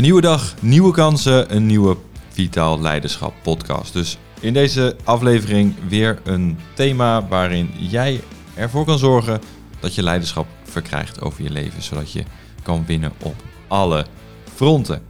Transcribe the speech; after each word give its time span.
Een 0.00 0.06
nieuwe 0.06 0.20
dag, 0.20 0.54
nieuwe 0.60 0.92
kansen, 0.92 1.56
een 1.56 1.66
nieuwe 1.66 1.96
Vitaal 2.28 2.80
Leiderschap 2.80 3.34
podcast. 3.42 3.92
Dus 3.92 4.18
in 4.40 4.52
deze 4.52 4.96
aflevering 5.04 5.74
weer 5.88 6.20
een 6.24 6.58
thema 6.74 7.28
waarin 7.28 7.70
jij 7.78 8.20
ervoor 8.54 8.84
kan 8.84 8.98
zorgen 8.98 9.40
dat 9.80 9.94
je 9.94 10.02
leiderschap 10.02 10.46
verkrijgt 10.62 11.20
over 11.20 11.42
je 11.42 11.50
leven, 11.50 11.82
zodat 11.82 12.12
je 12.12 12.22
kan 12.62 12.84
winnen 12.86 13.12
op 13.22 13.34
alle 13.68 14.06
fronten. 14.54 15.02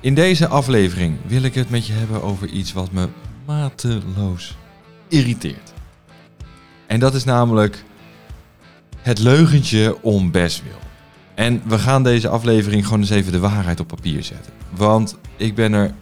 In 0.00 0.14
deze 0.14 0.48
aflevering 0.48 1.18
wil 1.26 1.42
ik 1.42 1.54
het 1.54 1.70
met 1.70 1.86
je 1.86 1.92
hebben 1.92 2.22
over 2.22 2.48
iets 2.48 2.72
wat 2.72 2.90
me 2.90 3.08
mateloos 3.46 4.56
irriteert. 5.08 5.72
En 6.86 7.00
dat 7.00 7.14
is 7.14 7.24
namelijk 7.24 7.84
het 8.96 9.18
leugentje 9.18 10.02
om 10.02 10.30
bestwil. 10.30 10.81
En 11.34 11.62
we 11.64 11.78
gaan 11.78 12.02
deze 12.02 12.28
aflevering 12.28 12.84
gewoon 12.84 13.00
eens 13.00 13.10
even 13.10 13.32
de 13.32 13.38
waarheid 13.38 13.80
op 13.80 13.88
papier 13.88 14.22
zetten. 14.22 14.52
Want 14.76 15.16
ik 15.36 15.54
ben 15.54 15.72
er 15.72 15.94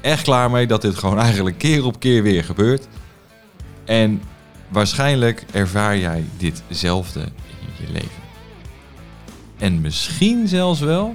echt 0.00 0.22
klaar 0.22 0.50
mee 0.50 0.66
dat 0.66 0.82
dit 0.82 0.94
gewoon 0.94 1.18
eigenlijk 1.18 1.58
keer 1.58 1.84
op 1.84 2.00
keer 2.00 2.22
weer 2.22 2.44
gebeurt. 2.44 2.88
En 3.84 4.22
waarschijnlijk 4.68 5.44
ervaar 5.52 5.98
jij 5.98 6.24
ditzelfde 6.36 7.20
in 7.20 7.86
je 7.86 7.92
leven. 7.92 8.22
En 9.58 9.80
misschien 9.80 10.48
zelfs 10.48 10.80
wel 10.80 11.14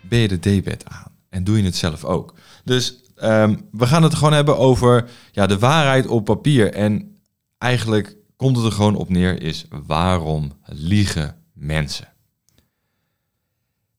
ben 0.00 0.18
je 0.18 0.28
de 0.28 0.38
debet 0.38 0.84
aan. 0.88 1.12
En 1.28 1.44
doe 1.44 1.56
je 1.56 1.64
het 1.64 1.76
zelf 1.76 2.04
ook. 2.04 2.34
Dus 2.64 2.96
ehm, 3.16 3.56
we 3.70 3.86
gaan 3.86 4.02
het 4.02 4.14
gewoon 4.14 4.32
hebben 4.32 4.58
over 4.58 5.10
ja, 5.32 5.46
de 5.46 5.58
waarheid 5.58 6.06
op 6.06 6.24
papier. 6.24 6.72
En 6.72 7.16
eigenlijk 7.58 8.16
komt 8.36 8.56
het 8.56 8.66
er 8.66 8.72
gewoon 8.72 8.96
op 8.96 9.08
neer 9.08 9.42
is 9.42 9.66
waarom 9.86 10.52
liegen 10.64 11.41
mensen? 11.52 12.12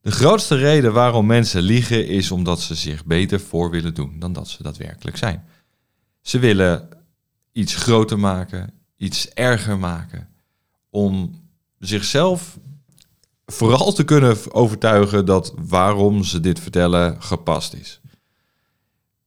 De 0.02 0.12
grootste 0.12 0.56
reden 0.56 0.94
waarom 0.94 1.26
mensen 1.26 1.62
liegen 1.62 2.08
is 2.08 2.32
omdat 2.32 2.62
ze 2.62 2.76
zich 2.76 3.06
beter 3.06 3.40
voor 3.40 3.70
willen 3.70 3.94
doen 3.94 4.20
dan 4.20 4.34
dat 4.34 4.48
ze 4.48 4.64
daadwerkelijk 4.64 5.18
zijn. 5.18 5.46
Ze 6.22 6.40
willen 6.40 6.90
iets 7.52 7.76
groter 7.76 8.20
maken, 8.20 8.74
iets 8.98 9.30
erger 9.30 9.80
maken, 9.80 10.30
om 10.90 11.42
zichzelf 11.80 12.58
vooral 13.46 13.94
te 13.94 14.04
kunnen 14.04 14.54
overtuigen 14.54 15.26
dat 15.26 15.54
waarom 15.58 16.24
ze 16.24 16.40
dit 16.40 16.60
vertellen 16.60 17.22
gepast 17.22 17.74
is. 17.74 18.02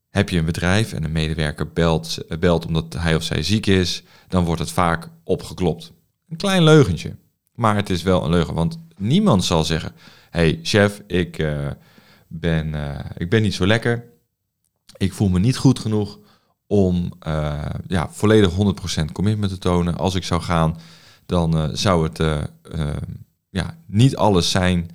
Heb 0.09 0.29
je 0.29 0.39
een 0.39 0.45
bedrijf 0.45 0.93
en 0.93 1.05
een 1.05 1.13
medewerker 1.13 1.73
belt, 1.73 2.19
belt 2.41 2.67
omdat 2.67 2.93
hij 2.93 3.15
of 3.15 3.23
zij 3.23 3.43
ziek 3.43 3.67
is, 3.67 4.03
dan 4.29 4.45
wordt 4.45 4.61
het 4.61 4.71
vaak 4.71 5.09
opgeklopt. 5.25 5.93
Een 6.29 6.37
klein 6.37 6.63
leugentje, 6.63 7.17
maar 7.57 7.77
het 7.77 7.91
is 7.91 8.03
wel 8.03 8.25
een 8.25 8.31
leugen, 8.31 8.55
want 8.55 8.79
niemand 8.97 9.45
zal 9.45 9.65
zeggen: 9.65 9.93
hey 10.31 10.61
chef, 10.63 11.03
ik, 11.07 11.39
uh, 11.39 11.71
ben, 12.29 12.67
uh, 12.75 12.99
ik 13.17 13.31
ben 13.31 13.43
niet 13.43 13.55
zo 13.55 13.67
lekker. 13.67 14.05
Ik 14.97 15.13
voel 15.13 15.29
me 15.29 15.39
niet 15.39 15.57
goed 15.57 15.79
genoeg 15.79 16.19
om 16.67 17.13
uh, 17.27 17.65
ja, 17.87 18.09
volledig 18.11 18.51
100% 18.51 19.13
commitment 19.13 19.53
te 19.53 19.59
tonen. 19.59 19.97
Als 19.97 20.15
ik 20.15 20.25
zou 20.25 20.43
gaan, 20.43 20.79
dan 21.27 21.77
zou 21.77 22.03
het 22.09 22.49
ja, 23.51 23.79
niet 23.87 24.17
alles 24.17 24.51
zijn. 24.51 24.91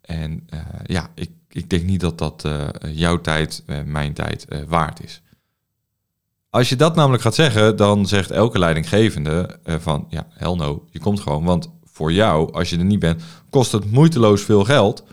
En 0.00 0.46
ja, 0.84 1.10
ik, 1.14 1.30
ik 1.48 1.70
denk 1.70 1.84
niet 1.84 2.00
dat 2.00 2.18
dat 2.18 2.48
jouw 2.92 3.20
tijd, 3.20 3.64
mijn 3.84 4.12
tijd 4.12 4.46
waard 4.68 5.02
is. 5.04 5.22
Als 6.50 6.68
je 6.68 6.76
dat 6.76 6.94
namelijk 6.94 7.22
gaat 7.22 7.34
zeggen, 7.34 7.76
dan 7.76 8.06
zegt 8.06 8.30
elke 8.30 8.58
leidinggevende 8.58 9.58
van 9.64 10.06
ja, 10.08 10.26
hell 10.30 10.54
no, 10.54 10.86
je 10.90 10.98
komt 10.98 11.20
gewoon, 11.20 11.44
want 11.44 11.75
voor 11.96 12.12
jou, 12.12 12.52
als 12.52 12.70
je 12.70 12.78
er 12.78 12.84
niet 12.84 12.98
bent, 12.98 13.22
kost 13.50 13.72
het 13.72 13.90
moeiteloos 13.90 14.42
veel 14.42 14.64
geld. 14.64 15.04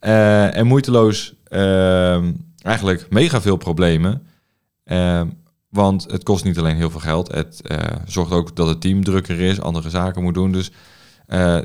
Uh, 0.00 0.56
en 0.56 0.66
moeiteloos 0.66 1.34
uh, 1.48 2.22
eigenlijk 2.62 3.06
mega 3.10 3.40
veel 3.40 3.56
problemen. 3.56 4.26
Uh, 4.84 5.22
want 5.68 6.06
het 6.10 6.22
kost 6.22 6.44
niet 6.44 6.58
alleen 6.58 6.76
heel 6.76 6.90
veel 6.90 7.00
geld. 7.00 7.32
Het 7.32 7.60
eh, 7.62 7.78
zorgt 8.06 8.32
ook 8.32 8.56
dat 8.56 8.68
het 8.68 8.80
team 8.80 9.04
drukker 9.04 9.40
is, 9.40 9.60
andere 9.60 9.90
zaken 9.90 10.22
moet 10.22 10.34
doen. 10.34 10.52
Dus 10.52 10.70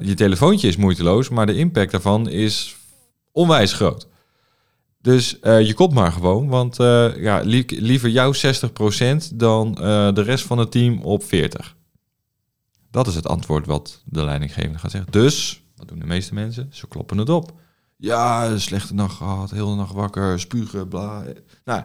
je 0.01 0.13
telefoontje 0.15 0.67
is 0.67 0.75
moeiteloos, 0.75 1.29
maar 1.29 1.45
de 1.45 1.55
impact 1.55 1.91
daarvan 1.91 2.29
is 2.29 2.75
onwijs 3.31 3.73
groot. 3.73 4.07
Dus 5.01 5.37
je 5.41 5.73
komt 5.75 5.93
maar 5.93 6.11
gewoon, 6.11 6.47
want 6.47 6.75
ja, 7.17 7.41
liever 7.67 8.09
jouw 8.09 8.33
60% 8.33 8.37
dan 9.33 9.73
de 10.13 10.21
rest 10.21 10.45
van 10.45 10.57
het 10.57 10.71
team 10.71 11.01
op 11.01 11.23
40%. 11.23 11.27
Dat 12.91 13.07
is 13.07 13.15
het 13.15 13.27
antwoord 13.27 13.65
wat 13.65 14.03
de 14.05 14.23
leidinggevende 14.23 14.79
gaat 14.79 14.91
zeggen. 14.91 15.11
Dus, 15.11 15.63
wat 15.75 15.87
doen 15.87 15.99
de 15.99 16.05
meeste 16.05 16.33
mensen? 16.33 16.67
Ze 16.71 16.87
kloppen 16.87 17.17
het 17.17 17.29
op. 17.29 17.53
Ja, 17.95 18.57
slechte 18.57 18.93
nacht 18.93 19.15
gehad, 19.15 19.51
heel 19.51 19.69
de 19.69 19.75
nacht 19.75 19.93
wakker, 19.93 20.39
spugen, 20.39 20.87
bla. 20.87 21.23
Nou, 21.65 21.83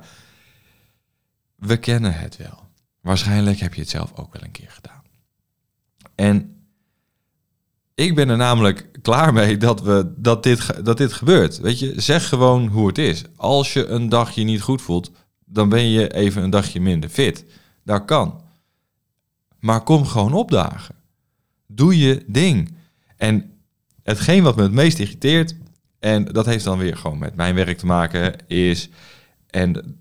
we 1.56 1.76
kennen 1.76 2.14
het 2.14 2.36
wel. 2.36 2.68
Waarschijnlijk 3.00 3.58
heb 3.58 3.74
je 3.74 3.80
het 3.80 3.90
zelf 3.90 4.12
ook 4.14 4.32
wel 4.32 4.42
een 4.42 4.50
keer 4.50 4.70
gedaan. 4.70 5.02
En 6.14 6.66
ik 7.94 8.14
ben 8.14 8.28
er 8.28 8.36
namelijk 8.36 8.98
klaar 9.02 9.32
mee 9.32 9.56
dat, 9.56 9.80
we, 9.82 10.12
dat, 10.16 10.42
dit, 10.42 10.84
dat 10.84 10.96
dit 10.96 11.12
gebeurt. 11.12 11.58
Weet 11.58 11.78
je, 11.78 12.00
zeg 12.00 12.28
gewoon 12.28 12.66
hoe 12.66 12.86
het 12.86 12.98
is. 12.98 13.24
Als 13.36 13.72
je 13.72 13.86
een 13.86 14.08
dagje 14.08 14.44
niet 14.44 14.62
goed 14.62 14.82
voelt, 14.82 15.10
dan 15.44 15.68
ben 15.68 15.88
je 15.88 16.14
even 16.14 16.42
een 16.42 16.50
dagje 16.50 16.80
minder 16.80 17.10
fit. 17.10 17.44
Dat 17.84 18.04
kan. 18.04 18.42
Maar 19.58 19.82
kom 19.82 20.06
gewoon 20.06 20.32
opdagen. 20.32 20.93
Doe 21.74 21.98
je 21.98 22.24
ding. 22.26 22.74
En 23.16 23.52
hetgeen 24.02 24.42
wat 24.42 24.56
me 24.56 24.62
het 24.62 24.72
meest 24.72 24.98
irriteert, 24.98 25.56
en 25.98 26.24
dat 26.24 26.46
heeft 26.46 26.64
dan 26.64 26.78
weer 26.78 26.96
gewoon 26.96 27.18
met 27.18 27.36
mijn 27.36 27.54
werk 27.54 27.78
te 27.78 27.86
maken, 27.86 28.46
is. 28.46 28.88
En 29.50 29.98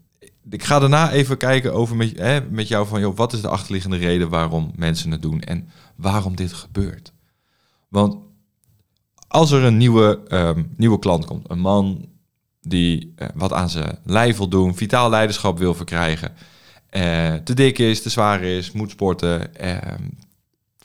ik 0.50 0.64
ga 0.64 0.80
daarna 0.80 1.12
even 1.12 1.38
kijken 1.38 1.74
over 1.74 1.96
met, 1.96 2.18
hè, 2.18 2.42
met 2.42 2.68
jou 2.68 2.88
van, 2.88 3.00
joh, 3.00 3.16
wat 3.16 3.34
is 3.34 3.42
de 3.42 3.48
achterliggende 3.48 3.98
reden 3.98 4.30
waarom 4.30 4.72
mensen 4.76 5.12
het 5.12 5.22
doen 5.22 5.42
en 5.42 5.70
waarom 5.96 6.36
dit 6.36 6.54
gebeurt. 6.54 7.14
Want 7.90 8.18
als 9.28 9.52
er 9.52 9.64
een 9.64 9.78
nieuwe, 9.78 10.20
um, 10.30 10.74
nieuwe 10.78 11.00
klant 11.00 11.26
komt, 11.26 11.50
een 11.50 11.60
man 11.60 12.10
die 12.62 13.14
uh, 13.18 13.28
wat 13.34 13.54
aan 13.54 13.70
zijn 13.70 14.00
lijf 14.04 14.38
wil 14.38 14.48
doen, 14.48 14.76
vitaal 14.76 15.10
leiderschap 15.10 15.58
wil 15.58 15.74
verkrijgen, 15.74 16.32
uh, 16.92 17.34
te 17.34 17.54
dik 17.54 17.80
is, 17.80 18.02
te 18.02 18.10
zwaar 18.10 18.42
is, 18.42 18.72
moet 18.72 18.92
sporten, 18.92 19.52
uh, 19.64 19.78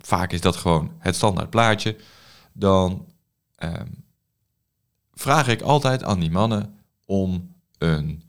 vaak 0.02 0.32
is 0.32 0.40
dat 0.40 0.56
gewoon 0.56 0.92
het 0.98 1.14
standaard 1.14 1.50
plaatje, 1.50 1.96
dan 2.52 3.06
uh, 3.58 3.72
vraag 5.12 5.48
ik 5.48 5.60
altijd 5.60 6.02
aan 6.02 6.20
die 6.20 6.30
mannen 6.30 6.74
om 7.04 7.54
een 7.78 8.22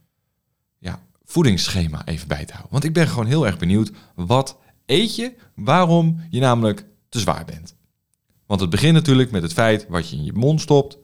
ja, 0.78 1.02
voedingsschema 1.24 2.06
even 2.06 2.28
bij 2.28 2.44
te 2.44 2.52
houden. 2.52 2.72
Want 2.72 2.84
ik 2.84 2.92
ben 2.92 3.08
gewoon 3.08 3.26
heel 3.26 3.46
erg 3.46 3.58
benieuwd, 3.58 3.92
wat 4.14 4.58
eet 4.86 5.16
je, 5.16 5.34
waarom 5.54 6.26
je 6.30 6.40
namelijk 6.40 6.86
te 7.08 7.20
zwaar 7.20 7.44
bent. 7.44 7.74
Want 8.46 8.60
het 8.60 8.70
begint 8.70 8.94
natuurlijk 8.94 9.30
met 9.30 9.42
het 9.42 9.52
feit 9.52 9.86
wat 9.88 10.10
je 10.10 10.16
in 10.16 10.24
je 10.24 10.32
mond 10.32 10.60
stopt. 10.60 10.98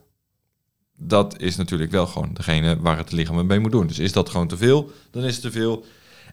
Dat 0.99 1.41
is 1.41 1.57
natuurlijk 1.57 1.91
wel 1.91 2.07
gewoon 2.07 2.35
degene 2.35 2.81
waar 2.81 2.97
het 2.97 3.13
lichaam 3.13 3.47
mee 3.47 3.59
moet 3.59 3.71
doen. 3.71 3.87
Dus 3.87 3.99
is 3.99 4.13
dat 4.13 4.29
gewoon 4.29 4.49
te 4.49 4.57
veel, 4.57 4.91
dan 5.11 5.25
is 5.25 5.33
het 5.33 5.43
te 5.43 5.51
veel. 5.51 5.85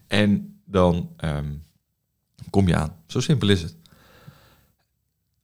En 0.08 0.60
dan 0.66 1.10
um, 1.26 1.64
kom 2.50 2.68
je 2.68 2.76
aan. 2.76 2.96
Zo 3.08 3.20
simpel 3.20 3.50
is 3.50 3.62
het. 3.62 3.76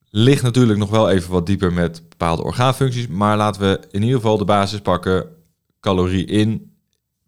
Ligt 0.09 0.43
natuurlijk 0.43 0.79
nog 0.79 0.89
wel 0.89 1.09
even 1.09 1.31
wat 1.31 1.45
dieper 1.45 1.73
met 1.73 2.09
bepaalde 2.09 2.43
orgaanfuncties. 2.43 3.07
Maar 3.07 3.37
laten 3.37 3.61
we 3.61 3.87
in 3.91 4.01
ieder 4.01 4.15
geval 4.15 4.37
de 4.37 4.45
basis 4.45 4.81
pakken. 4.81 5.27
Calorie 5.79 6.25
in 6.25 6.77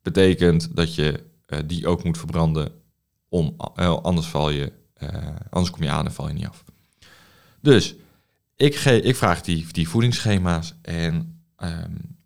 betekent 0.01 0.75
dat 0.75 0.95
je 0.95 1.23
uh, 1.47 1.59
die 1.65 1.87
ook 1.87 2.03
moet 2.03 2.17
verbranden. 2.17 2.71
Om, 3.29 3.55
uh, 3.75 4.01
anders, 4.01 4.27
val 4.27 4.49
je, 4.49 4.71
uh, 5.03 5.09
anders 5.49 5.71
kom 5.71 5.83
je 5.83 5.89
aan 5.89 6.05
en 6.05 6.13
val 6.13 6.27
je 6.27 6.33
niet 6.33 6.47
af. 6.47 6.63
Dus 7.61 7.95
ik, 8.55 8.75
ge 8.75 9.01
ik 9.01 9.15
vraag 9.15 9.41
die, 9.41 9.67
die 9.71 9.89
voedingsschema's. 9.89 10.75
En 10.81 11.43
um, 11.63 12.17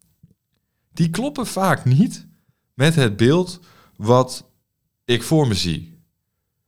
die 0.94 1.10
kloppen 1.10 1.46
vaak 1.48 1.86
niet 1.86 2.28
met 2.74 2.96
het 2.96 3.18
beeld 3.18 3.60
wat 3.96 4.50
ik 5.06 5.24
voor 5.24 5.48
me 5.48 5.54
zie. 5.54 5.95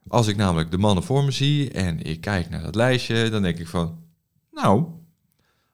Als 0.08 0.26
ik 0.26 0.36
namelijk 0.36 0.70
de 0.70 0.78
mannen 0.78 1.04
voor 1.04 1.24
me 1.24 1.30
zie 1.30 1.70
en 1.70 2.02
ik 2.02 2.20
kijk 2.20 2.50
naar 2.50 2.62
dat 2.62 2.74
lijstje, 2.74 3.30
dan 3.30 3.42
denk 3.42 3.58
ik 3.58 3.68
van, 3.68 4.04
nou, 4.50 4.86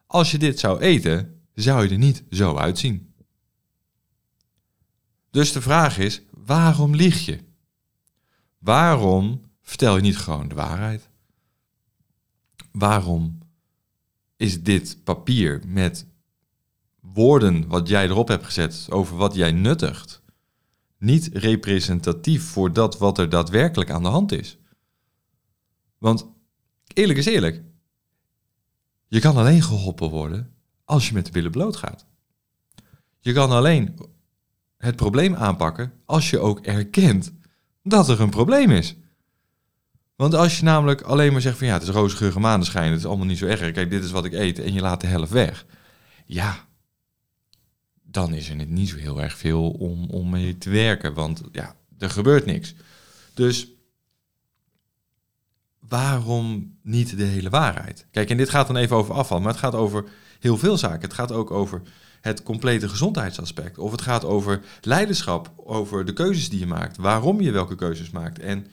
als 0.07 0.31
je 0.31 0.39
dit 0.39 0.59
zou 0.59 0.81
eten, 0.81 1.41
zou 1.55 1.85
je 1.85 1.91
er 1.91 1.99
niet 1.99 2.25
zo 2.31 2.57
uitzien. 2.57 3.15
Dus 5.31 5.53
de 5.53 5.61
vraag 5.61 5.99
is, 5.99 6.23
waarom 6.31 6.95
lieg 6.95 7.25
je? 7.25 7.39
Waarom 8.59 9.43
vertel 9.63 9.97
je 9.97 10.03
niet 10.03 10.19
gewoon 10.19 10.49
de 10.49 10.55
waarheid? 10.55 11.09
Waarom 12.73 13.39
is 14.37 14.63
dit 14.63 15.05
papier 15.05 15.63
met 15.67 16.07
woorden 17.01 17.69
wat 17.69 17.89
jij 17.89 18.05
erop 18.09 18.29
hebt 18.29 18.45
gezet 18.45 18.87
over 18.91 19.17
wat 19.17 19.35
jij 19.35 19.53
nuttigt, 19.53 20.23
niet 21.05 21.31
representatief 21.33 22.45
voor 22.45 22.73
dat 22.73 22.99
wat 22.99 23.19
er 23.19 23.29
daadwerkelijk 23.29 23.91
aan 23.91 24.03
de 24.03 24.09
hand 24.09 24.33
is. 24.33 24.59
Want 25.99 26.27
eerlijk 26.95 27.19
is 27.19 27.27
eerlijk, 27.27 27.63
je 29.07 29.21
kan 29.21 29.37
alleen 29.37 29.63
geholpen 29.63 30.11
worden 30.11 30.55
als 30.85 31.09
je 31.09 31.15
met 31.15 31.27
de 31.27 31.33
billen 31.33 31.51
bloot 31.51 31.77
gaat. 31.77 32.07
Je 33.21 33.33
kan 33.33 33.51
alleen 33.51 33.99
het 34.77 34.97
probleem 34.97 35.35
aanpakken 35.35 35.93
als 36.05 36.31
je 36.31 36.39
ook 36.39 36.61
erkent 36.61 37.33
dat 37.83 38.09
er 38.09 38.21
een 38.21 38.31
probleem 38.31 38.71
is. 38.71 38.97
Want 40.17 40.35
als 40.35 40.59
je 40.59 40.65
namelijk 40.65 41.01
alleen 41.01 41.33
maar 41.33 41.41
zegt 41.41 41.59
van 41.59 41.67
ja, 41.67 41.73
het 41.73 41.83
is 41.83 41.89
roze 41.89 42.17
geur 42.17 42.41
maneschijn, 42.41 42.91
het 42.91 42.99
is 42.99 43.07
allemaal 43.07 43.27
niet 43.27 43.39
zo 43.39 43.47
erg. 43.47 43.73
Kijk, 43.73 43.91
dit 43.91 44.05
is 44.05 44.11
wat 44.11 44.25
ik 44.25 44.33
eet 44.33 44.59
en 44.59 44.73
je 44.73 44.81
laat 44.81 45.01
de 45.01 45.07
helft 45.07 45.31
weg. 45.31 45.67
Ja, 46.27 46.67
dan 48.15 48.35
is 48.35 48.49
er 48.49 48.67
niet 48.67 48.89
zo 48.89 48.97
heel 48.97 49.23
erg 49.23 49.37
veel 49.37 49.71
om, 49.71 50.11
om 50.11 50.31
mee 50.31 50.59
te 50.59 50.71
werken, 50.71 51.15
want 51.15 51.43
ja, 51.53 51.77
er 51.99 52.11
gebeurt 52.11 52.47
niks. 52.47 52.75
Dus 53.35 53.69
waarom 55.79 56.77
niet 56.83 57.17
de 57.17 57.25
hele 57.25 57.51
waarheid? 57.51 58.07
Kijk, 58.11 58.31
en 58.31 58.37
dit 58.37 58.49
gaat 58.49 58.67
dan 58.67 58.77
even 58.77 58.97
over 58.97 59.15
afval, 59.15 59.41
maar 59.41 59.51
het 59.51 59.61
gaat 59.61 59.75
over 59.75 60.05
heel 60.41 60.57
veel 60.57 60.79
zaken. 60.79 61.01
Het 61.01 61.13
gaat 61.13 61.33
ook 61.33 61.51
over 61.51 61.83
het 62.21 62.43
complete 62.43 62.89
gezondheidsaspect. 62.89 63.79
Of 63.79 63.91
het 63.91 64.03
gaat 64.03 64.25
over 64.25 64.63
leiderschap, 64.81 65.53
over 65.57 66.05
de 66.05 66.13
keuzes 66.13 66.49
die 66.49 66.59
je 66.59 66.67
maakt, 66.67 66.97
waarom 66.97 67.41
je 67.41 67.51
welke 67.51 67.75
keuzes 67.75 68.11
maakt 68.11 68.39
en 68.39 68.67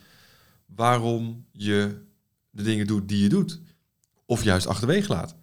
waarom 0.66 1.46
je 1.52 2.04
de 2.50 2.62
dingen 2.62 2.86
doet 2.86 3.08
die 3.08 3.22
je 3.22 3.28
doet. 3.28 3.60
Of 4.26 4.44
juist 4.44 4.66
achterwege 4.66 5.12
laat. 5.12 5.34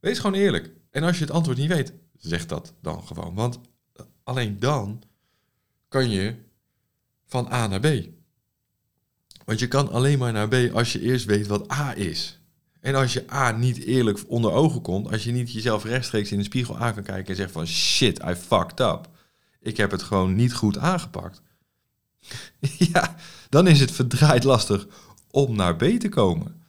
Wees 0.00 0.18
gewoon 0.18 0.40
eerlijk. 0.40 0.70
En 0.90 1.02
als 1.02 1.18
je 1.18 1.24
het 1.24 1.32
antwoord 1.34 1.58
niet 1.58 1.68
weet, 1.68 1.92
zeg 2.28 2.46
dat 2.46 2.72
dan 2.80 3.02
gewoon. 3.02 3.34
Want 3.34 3.58
alleen 4.22 4.58
dan 4.58 5.02
kan 5.88 6.10
je 6.10 6.34
van 7.26 7.52
A 7.52 7.66
naar 7.66 7.80
B. 7.80 8.08
Want 9.44 9.58
je 9.58 9.68
kan 9.68 9.90
alleen 9.90 10.18
maar 10.18 10.32
naar 10.32 10.48
B 10.48 10.74
als 10.74 10.92
je 10.92 11.00
eerst 11.00 11.24
weet 11.24 11.46
wat 11.46 11.72
A 11.72 11.94
is. 11.94 12.40
En 12.80 12.94
als 12.94 13.12
je 13.12 13.30
A 13.32 13.50
niet 13.50 13.78
eerlijk 13.78 14.24
onder 14.26 14.52
ogen 14.52 14.82
komt, 14.82 15.10
als 15.10 15.24
je 15.24 15.32
niet 15.32 15.52
jezelf 15.52 15.84
rechtstreeks 15.84 16.32
in 16.32 16.38
de 16.38 16.44
spiegel 16.44 16.78
aan 16.78 16.94
kan 16.94 17.02
kijken 17.02 17.26
en 17.26 17.36
zegt 17.36 17.52
van 17.52 17.66
shit, 17.66 18.18
I 18.24 18.34
fucked 18.34 18.80
up. 18.80 19.08
Ik 19.60 19.76
heb 19.76 19.90
het 19.90 20.02
gewoon 20.02 20.34
niet 20.34 20.54
goed 20.54 20.78
aangepakt. 20.78 21.42
ja, 22.92 23.16
dan 23.48 23.66
is 23.66 23.80
het 23.80 23.90
verdraaid 23.90 24.44
lastig 24.44 24.86
om 25.30 25.56
naar 25.56 25.76
B 25.76 25.84
te 25.84 26.08
komen. 26.08 26.62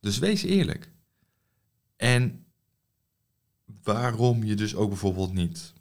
Dus 0.00 0.18
wees 0.18 0.42
eerlijk. 0.42 0.90
En 1.96 2.39
waarom 3.82 4.44
je 4.44 4.54
dus 4.54 4.74
ook 4.74 4.88
bijvoorbeeld 4.88 5.32
niet 5.32 5.72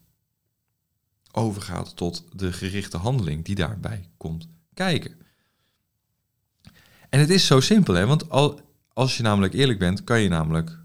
overgaat 1.31 1.95
tot 1.95 2.25
de 2.33 2.53
gerichte 2.53 2.97
handeling 2.97 3.45
die 3.45 3.55
daarbij 3.55 4.09
komt 4.17 4.47
kijken. 4.73 5.17
En 7.09 7.19
het 7.19 7.29
is 7.29 7.45
zo 7.45 7.59
simpel, 7.59 7.93
hè? 7.93 8.05
want 8.05 8.29
al, 8.29 8.61
als 8.93 9.17
je 9.17 9.23
namelijk 9.23 9.53
eerlijk 9.53 9.79
bent, 9.79 10.03
kan 10.03 10.21
je 10.21 10.29
namelijk 10.29 10.79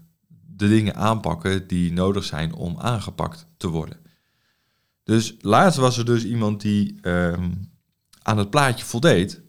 de 0.55 0.67
dingen 0.67 0.95
aanpakken 0.95 1.67
die 1.67 1.93
nodig 1.93 2.23
zijn 2.23 2.53
om 2.53 2.79
aangepakt 2.79 3.47
te 3.57 3.67
worden. 3.67 3.97
Dus 5.03 5.35
laatst 5.39 5.79
was 5.79 5.97
er 5.97 6.05
dus 6.05 6.25
iemand 6.25 6.61
die 6.61 6.97
ehm, 7.01 7.51
aan 8.21 8.37
het 8.37 8.49
plaatje 8.49 8.85
voldeed. 8.85 9.41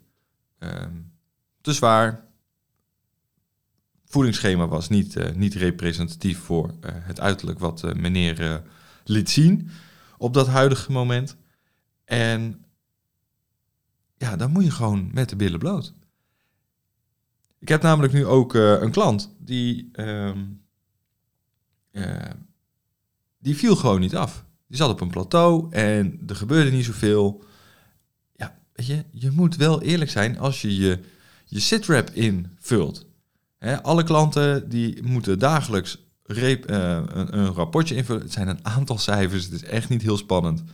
Um, 0.58 1.12
te 1.60 1.72
zwaar. 1.72 2.25
Voedingsschema 4.16 4.68
was 4.68 4.88
niet, 4.88 5.16
uh, 5.16 5.30
niet 5.30 5.54
representatief 5.54 6.38
voor 6.38 6.68
uh, 6.68 6.90
het 6.94 7.20
uiterlijk 7.20 7.58
wat 7.58 7.82
uh, 7.84 7.92
meneer 7.92 8.62
liet 9.04 9.30
zien 9.30 9.70
op 10.18 10.34
dat 10.34 10.46
huidige 10.46 10.92
moment. 10.92 11.36
En 12.04 12.64
ja, 14.16 14.36
dan 14.36 14.50
moet 14.50 14.64
je 14.64 14.70
gewoon 14.70 15.10
met 15.12 15.28
de 15.28 15.36
billen 15.36 15.58
bloot. 15.58 15.92
Ik 17.58 17.68
heb 17.68 17.82
namelijk 17.82 18.12
nu 18.12 18.26
ook 18.26 18.54
een 18.54 18.90
klant 18.90 19.34
die, 19.38 19.90
uh, 19.92 20.30
die 23.38 23.56
viel 23.56 23.76
gewoon 23.76 24.00
niet 24.00 24.16
af. 24.16 24.44
Die 24.66 24.76
zat 24.76 24.90
op 24.90 25.00
een 25.00 25.10
plateau 25.10 25.72
en 25.72 26.22
er 26.26 26.36
gebeurde 26.36 26.70
niet 26.70 26.84
zoveel. 26.84 27.44
Ja, 28.36 28.58
weet 28.72 28.86
je, 28.86 29.04
je 29.12 29.30
moet 29.30 29.56
wel 29.56 29.82
eerlijk 29.82 30.10
zijn 30.10 30.38
als 30.38 30.62
je 30.62 30.76
je, 30.76 31.00
je 31.44 31.60
sitrep 31.60 32.10
invult. 32.10 33.14
Alle 33.82 34.02
klanten 34.02 34.68
die 34.68 35.02
moeten 35.02 35.38
dagelijks 35.38 35.98
uh, 36.26 36.50
een, 36.50 37.38
een 37.38 37.52
rapportje 37.52 37.94
invullen. 37.94 38.22
Het 38.22 38.32
zijn 38.32 38.48
een 38.48 38.64
aantal 38.66 38.98
cijfers, 38.98 39.44
het 39.44 39.52
is 39.52 39.64
echt 39.64 39.88
niet 39.88 40.02
heel 40.02 40.16
spannend. 40.16 40.64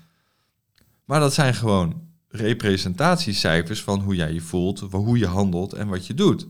Maar 1.05 1.21
dat 1.21 1.35
zijn 1.35 1.55
gewoon 1.55 2.03
representatiecijfers 2.29 3.83
van 3.83 4.01
hoe 4.01 4.15
jij 4.15 4.33
je 4.33 4.41
voelt, 4.41 4.81
hoe 4.81 5.19
je 5.19 5.27
handelt 5.27 5.73
en 5.73 5.89
wat 5.89 6.07
je 6.07 6.15
doet. 6.15 6.47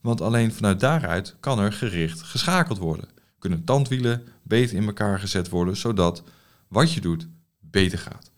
Want 0.00 0.20
alleen 0.20 0.52
vanuit 0.52 0.80
daaruit 0.80 1.36
kan 1.40 1.58
er 1.58 1.72
gericht 1.72 2.22
geschakeld 2.22 2.78
worden. 2.78 3.08
Kunnen 3.38 3.64
tandwielen 3.64 4.22
beter 4.42 4.76
in 4.76 4.86
elkaar 4.86 5.18
gezet 5.18 5.48
worden, 5.48 5.76
zodat 5.76 6.22
wat 6.68 6.92
je 6.92 7.00
doet 7.00 7.28
beter 7.60 7.98
gaat. 7.98 8.30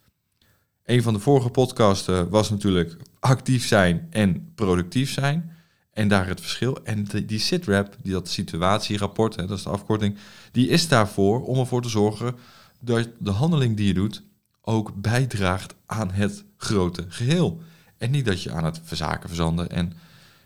Een 0.83 1.03
van 1.03 1.13
de 1.13 1.19
vorige 1.19 1.49
podcasten 1.49 2.29
was 2.29 2.49
natuurlijk 2.49 2.97
actief 3.19 3.67
zijn 3.67 4.07
en 4.09 4.51
productief 4.55 5.11
zijn. 5.11 5.51
En 5.93 6.07
daar 6.07 6.27
het 6.27 6.41
verschil. 6.41 6.83
En 6.83 7.07
die 7.25 7.39
SITRAP, 7.39 7.95
die 8.01 8.11
dat 8.11 8.29
situatierapport, 8.29 9.35
hè, 9.35 9.45
dat 9.45 9.57
is 9.57 9.63
de 9.63 9.69
afkorting, 9.69 10.17
die 10.51 10.67
is 10.67 10.87
daarvoor 10.87 11.45
om 11.45 11.57
ervoor 11.57 11.81
te 11.81 11.89
zorgen 11.89 12.35
dat 12.79 13.09
de 13.19 13.31
handeling 13.31 13.77
die 13.77 13.87
je 13.87 13.93
doet 13.93 14.23
ook 14.61 15.01
bijdraagt 15.01 15.75
aan 15.85 16.11
het 16.11 16.45
grote 16.57 17.05
geheel. 17.07 17.61
En 17.97 18.11
niet 18.11 18.25
dat 18.25 18.43
je 18.43 18.51
aan 18.51 18.65
het 18.65 18.79
verzaken, 18.83 19.29
verzanden 19.29 19.69
en 19.69 19.93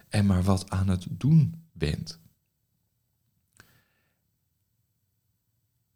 en 0.09 0.25
maar 0.25 0.43
wat 0.43 0.69
aan 0.69 0.87
het 0.87 1.05
doen 1.09 1.63
bent. 1.71 2.19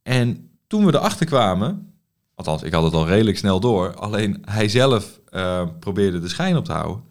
En 0.01 0.50
toen 0.68 0.86
we 0.86 0.94
erachter 0.94 1.25
kwamen, 1.25 1.94
althans 2.36 2.63
ik 2.63 2.74
had 2.74 2.83
het 2.83 2.94
al 2.94 3.07
redelijk 3.07 3.38
snel 3.38 3.59
door, 3.59 3.95
alleen 3.95 4.42
hij 4.45 4.69
zelf 4.69 5.19
uh, 5.30 5.68
probeerde 5.80 6.19
de 6.19 6.27
schijn 6.27 6.57
op 6.57 6.65
te 6.65 6.71
houden. 6.71 7.03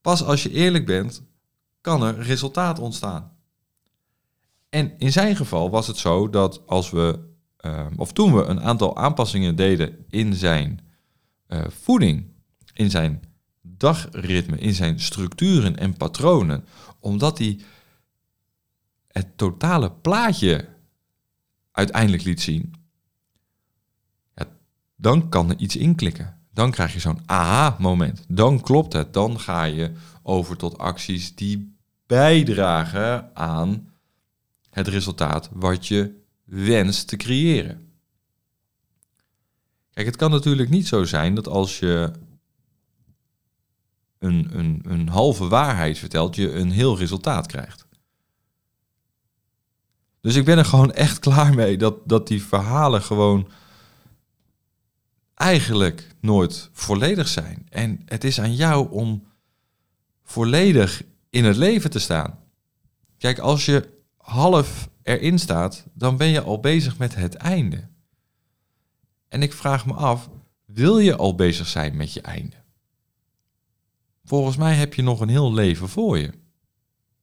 Pas 0.00 0.24
als 0.24 0.42
je 0.42 0.50
eerlijk 0.50 0.86
bent, 0.86 1.22
kan 1.80 2.02
er 2.02 2.22
resultaat 2.22 2.78
ontstaan. 2.78 3.32
En 4.68 4.98
in 4.98 5.12
zijn 5.12 5.36
geval 5.36 5.70
was 5.70 5.86
het 5.86 5.96
zo 5.96 6.30
dat 6.30 6.66
als 6.66 6.90
we, 6.90 7.18
uh, 7.60 7.86
of 7.96 8.12
toen 8.12 8.34
we 8.34 8.42
een 8.42 8.60
aantal 8.60 8.96
aanpassingen 8.96 9.56
deden 9.56 10.04
in 10.08 10.34
zijn 10.34 10.80
uh, 11.48 11.64
voeding, 11.68 12.26
in 12.72 12.90
zijn 12.90 13.22
dagritme, 13.60 14.58
in 14.58 14.74
zijn 14.74 15.00
structuren 15.00 15.76
en 15.76 15.96
patronen, 15.96 16.64
omdat 16.98 17.38
hij 17.38 17.60
het 19.06 19.38
totale 19.38 19.92
plaatje 19.92 20.68
uiteindelijk 21.72 22.22
liet 22.22 22.40
zien, 22.40 22.74
ja, 24.34 24.46
dan 24.96 25.28
kan 25.28 25.50
er 25.50 25.58
iets 25.58 25.76
inklikken. 25.76 26.39
Dan 26.60 26.70
krijg 26.70 26.92
je 26.92 27.00
zo'n 27.00 27.22
aha-moment. 27.26 28.24
Dan 28.28 28.60
klopt 28.60 28.92
het. 28.92 29.12
Dan 29.12 29.40
ga 29.40 29.64
je 29.64 29.92
over 30.22 30.56
tot 30.56 30.78
acties 30.78 31.34
die 31.34 31.76
bijdragen 32.06 33.36
aan 33.36 33.92
het 34.70 34.88
resultaat 34.88 35.48
wat 35.52 35.86
je 35.86 36.22
wenst 36.44 37.08
te 37.08 37.16
creëren. 37.16 37.92
Kijk, 39.92 40.06
het 40.06 40.16
kan 40.16 40.30
natuurlijk 40.30 40.68
niet 40.68 40.86
zo 40.86 41.04
zijn 41.04 41.34
dat 41.34 41.48
als 41.48 41.78
je 41.78 42.12
een, 44.18 44.48
een, 44.52 44.80
een 44.84 45.08
halve 45.08 45.48
waarheid 45.48 45.98
vertelt, 45.98 46.36
je 46.36 46.52
een 46.52 46.70
heel 46.70 46.98
resultaat 46.98 47.46
krijgt. 47.46 47.86
Dus 50.20 50.34
ik 50.34 50.44
ben 50.44 50.58
er 50.58 50.64
gewoon 50.64 50.92
echt 50.92 51.18
klaar 51.18 51.54
mee 51.54 51.78
dat, 51.78 51.96
dat 52.04 52.26
die 52.26 52.42
verhalen 52.42 53.02
gewoon 53.02 53.48
eigenlijk 55.40 56.14
nooit 56.20 56.68
volledig 56.72 57.28
zijn. 57.28 57.66
En 57.68 58.02
het 58.04 58.24
is 58.24 58.40
aan 58.40 58.54
jou 58.54 58.90
om 58.90 59.26
volledig 60.22 61.02
in 61.30 61.44
het 61.44 61.56
leven 61.56 61.90
te 61.90 61.98
staan. 61.98 62.38
Kijk, 63.18 63.38
als 63.38 63.64
je 63.64 63.88
half 64.16 64.88
erin 65.02 65.38
staat, 65.38 65.86
dan 65.94 66.16
ben 66.16 66.26
je 66.26 66.42
al 66.42 66.60
bezig 66.60 66.98
met 66.98 67.14
het 67.14 67.34
einde. 67.34 67.88
En 69.28 69.42
ik 69.42 69.52
vraag 69.52 69.86
me 69.86 69.92
af, 69.92 70.28
wil 70.66 70.98
je 70.98 71.16
al 71.16 71.34
bezig 71.34 71.66
zijn 71.66 71.96
met 71.96 72.12
je 72.12 72.20
einde? 72.20 72.56
Volgens 74.24 74.56
mij 74.56 74.74
heb 74.74 74.94
je 74.94 75.02
nog 75.02 75.20
een 75.20 75.28
heel 75.28 75.52
leven 75.54 75.88
voor 75.88 76.18
je. 76.18 76.30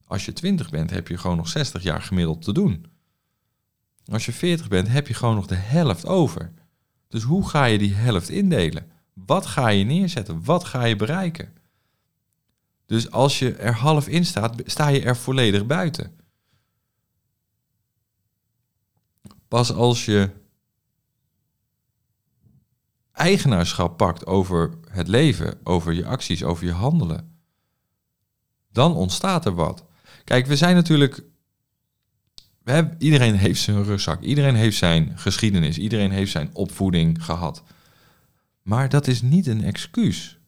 Als 0.05 0.25
je 0.25 0.33
20 0.33 0.69
bent, 0.69 0.89
heb 0.89 1.07
je 1.07 1.17
gewoon 1.17 1.37
nog 1.37 1.47
60 1.47 1.83
jaar 1.83 2.01
gemiddeld 2.01 2.41
te 2.41 2.53
doen. 2.53 2.85
Als 4.05 4.25
je 4.25 4.33
40 4.33 4.67
bent, 4.67 4.87
heb 4.87 5.07
je 5.07 5.13
gewoon 5.13 5.35
nog 5.35 5.47
de 5.47 5.55
helft 5.55 6.05
over. 6.05 6.53
Dus 7.07 7.23
hoe 7.23 7.49
ga 7.49 7.65
je 7.65 7.77
die 7.77 7.93
helft 7.93 8.29
indelen? 8.29 8.91
Wat 9.13 9.45
ga 9.45 9.67
je 9.67 9.83
neerzetten? 9.83 10.43
Wat 10.43 10.63
ga 10.63 10.83
je 10.83 10.95
bereiken? 10.95 11.53
Dus 12.85 13.11
als 13.11 13.39
je 13.39 13.55
er 13.55 13.73
half 13.73 14.07
in 14.07 14.25
staat, 14.25 14.61
sta 14.65 14.87
je 14.87 15.01
er 15.01 15.17
volledig 15.17 15.65
buiten. 15.65 16.15
Pas 19.47 19.73
als 19.73 20.05
je 20.05 20.31
eigenaarschap 23.11 23.97
pakt 23.97 24.25
over 24.25 24.73
het 24.89 25.07
leven, 25.07 25.59
over 25.63 25.93
je 25.93 26.05
acties, 26.05 26.43
over 26.43 26.65
je 26.65 26.71
handelen, 26.71 27.39
dan 28.71 28.95
ontstaat 28.95 29.45
er 29.45 29.55
wat. 29.55 29.85
Kijk, 30.23 30.45
we 30.45 30.55
zijn 30.55 30.75
natuurlijk. 30.75 31.23
We 32.67 32.73
hebben, 32.73 32.95
iedereen 32.97 33.35
heeft 33.35 33.61
zijn 33.61 33.83
rugzak, 33.83 34.21
iedereen 34.21 34.55
heeft 34.55 34.77
zijn 34.77 35.11
geschiedenis, 35.15 35.77
iedereen 35.77 36.11
heeft 36.11 36.31
zijn 36.31 36.49
opvoeding 36.53 37.23
gehad. 37.23 37.63
Maar 38.61 38.89
dat 38.89 39.07
is 39.07 39.21
niet 39.21 39.47
een 39.47 39.63
excuus. 39.63 40.39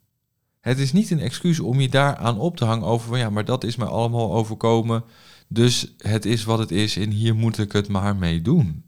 Het 0.60 0.80
is 0.80 0.92
niet 0.92 1.12
een 1.12 1.20
excuus 1.20 1.60
om 1.60 1.80
je 1.80 1.90
daaraan 1.90 2.40
op 2.40 2.58
te 2.58 2.66
hangen 2.66 2.88
over 2.88 3.08
van 3.08 3.20
ja, 3.20 3.30
maar 3.30 3.46
dat 3.46 3.64
is 3.64 3.76
mij 3.76 3.88
allemaal 3.88 4.34
overkomen. 4.34 5.04
Dus 5.48 5.94
het 5.98 6.26
is 6.26 6.44
wat 6.44 6.60
het 6.60 6.72
is 6.72 6.98
en 6.98 7.10
hier 7.12 7.36
moet 7.36 7.58
ik 7.58 7.72
het 7.72 7.88
maar 7.88 8.16
mee 8.16 8.42
doen. 8.42 8.84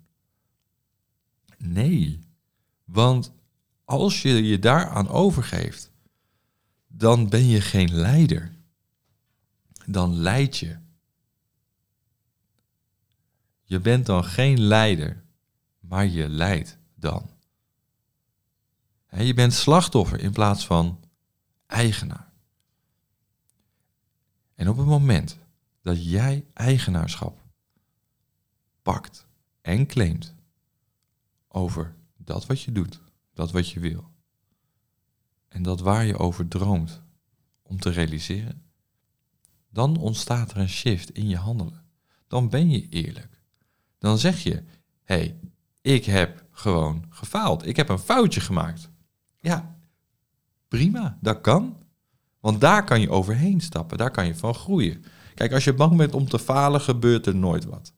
Nee, 1.58 2.26
want 2.86 3.34
als 3.86 4.22
je 4.22 4.48
je 4.48 4.60
daaraan 4.60 5.10
overgeeft, 5.10 5.92
dan 6.88 7.30
ben 7.30 7.48
je 7.48 7.62
geen 7.62 7.94
leider. 7.94 8.52
Dan 9.86 10.16
leid 10.16 10.58
je. 10.58 10.78
Je 13.72 13.80
bent 13.80 14.06
dan 14.06 14.24
geen 14.24 14.60
leider, 14.60 15.24
maar 15.80 16.06
je 16.06 16.30
leidt 16.30 16.78
dan. 16.96 17.30
je 19.10 19.34
bent 19.34 19.54
slachtoffer 19.54 20.20
in 20.20 20.32
plaats 20.32 20.66
van 20.66 21.00
eigenaar. 21.66 22.32
En 24.54 24.70
op 24.70 24.78
het 24.78 24.86
moment 24.86 25.38
dat 25.82 26.06
jij 26.06 26.46
eigenaarschap 26.54 27.40
pakt 28.82 29.28
en 29.62 29.88
claimt 29.88 30.36
over 31.48 31.96
dat 32.18 32.46
wat 32.46 32.62
je 32.62 32.72
doet, 32.72 33.02
dat 33.34 33.52
wat 33.52 33.70
je 33.70 33.80
wil, 33.80 34.12
en 35.48 35.64
dat 35.64 35.80
waar 35.80 36.06
je 36.06 36.18
over 36.18 36.48
droomt 36.48 37.02
om 37.62 37.80
te 37.80 37.90
realiseren, 37.90 38.64
dan 39.70 39.98
ontstaat 39.98 40.52
er 40.52 40.58
een 40.58 40.70
shift 40.70 41.12
in 41.12 41.28
je 41.28 41.38
handelen. 41.38 41.86
Dan 42.28 42.50
ben 42.50 42.70
je 42.70 42.90
eerlijk. 42.90 43.40
Dan 44.02 44.18
zeg 44.18 44.44
je: 44.44 44.64
hey, 45.04 45.40
ik 45.82 46.06
heb 46.06 46.46
gewoon 46.52 47.06
gefaald. 47.10 47.68
Ik 47.68 47.76
heb 47.76 47.90
een 47.90 48.00
foutje 48.00 48.42
gemaakt. 48.42 48.90
Ja, 49.40 49.76
prima, 50.68 51.18
dat 51.22 51.42
kan. 51.42 51.78
Want 52.40 52.62
daar 52.62 52.84
kan 52.84 53.02
je 53.02 53.10
overheen 53.10 53.62
stappen, 53.62 53.98
daar 53.98 54.12
kan 54.12 54.26
je 54.26 54.36
van 54.36 54.54
groeien. 54.54 55.04
Kijk, 55.36 55.54
als 55.54 55.64
je 55.64 55.74
bang 55.74 55.98
bent 55.98 56.14
om 56.14 56.30
te 56.30 56.40
falen, 56.40 56.82
gebeurt 56.82 57.26
er 57.26 57.36
nooit 57.36 57.66
wat. 57.66 57.94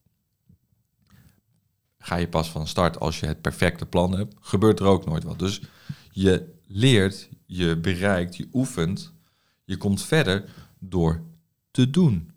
Ga 1.98 2.16
je 2.16 2.28
pas 2.28 2.50
van 2.50 2.66
start 2.66 3.00
als 3.00 3.20
je 3.20 3.26
het 3.26 3.40
perfecte 3.40 3.86
plan 3.86 4.16
hebt, 4.16 4.34
gebeurt 4.40 4.80
er 4.80 4.86
ook 4.86 5.04
nooit 5.04 5.24
wat. 5.24 5.38
Dus 5.38 5.62
je 6.10 6.54
leert, 6.66 7.28
je 7.46 7.76
bereikt, 7.76 8.36
je 8.36 8.48
oefent, 8.52 9.12
je 9.64 9.76
komt 9.76 10.02
verder 10.02 10.50
door 10.78 11.22
te 11.70 11.90
doen. 11.90 12.33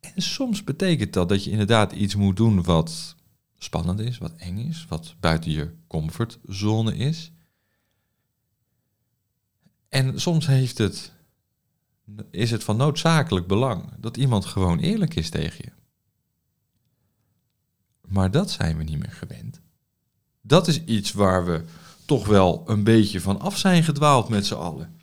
En 0.00 0.22
soms 0.22 0.64
betekent 0.64 1.12
dat 1.12 1.28
dat 1.28 1.44
je 1.44 1.50
inderdaad 1.50 1.92
iets 1.92 2.14
moet 2.14 2.36
doen 2.36 2.62
wat 2.62 3.16
spannend 3.58 4.00
is, 4.00 4.18
wat 4.18 4.36
eng 4.36 4.58
is, 4.58 4.86
wat 4.88 5.14
buiten 5.20 5.50
je 5.50 5.74
comfortzone 5.86 6.96
is. 6.96 7.32
En 9.88 10.20
soms 10.20 10.46
heeft 10.46 10.78
het, 10.78 11.12
is 12.30 12.50
het 12.50 12.64
van 12.64 12.76
noodzakelijk 12.76 13.46
belang 13.46 13.92
dat 13.98 14.16
iemand 14.16 14.44
gewoon 14.44 14.78
eerlijk 14.78 15.14
is 15.14 15.30
tegen 15.30 15.64
je. 15.64 15.72
Maar 18.08 18.30
dat 18.30 18.50
zijn 18.50 18.76
we 18.76 18.82
niet 18.82 18.98
meer 18.98 19.12
gewend. 19.12 19.60
Dat 20.40 20.68
is 20.68 20.84
iets 20.84 21.12
waar 21.12 21.44
we 21.44 21.64
toch 22.04 22.26
wel 22.26 22.62
een 22.66 22.84
beetje 22.84 23.20
van 23.20 23.40
af 23.40 23.58
zijn 23.58 23.84
gedwaald 23.84 24.28
met 24.28 24.46
z'n 24.46 24.54
allen. 24.54 24.99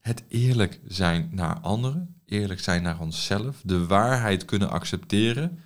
Het 0.00 0.24
eerlijk 0.28 0.80
zijn 0.86 1.28
naar 1.32 1.60
anderen, 1.60 2.14
eerlijk 2.24 2.60
zijn 2.60 2.82
naar 2.82 3.00
onszelf, 3.00 3.60
de 3.64 3.86
waarheid 3.86 4.44
kunnen 4.44 4.70
accepteren, 4.70 5.58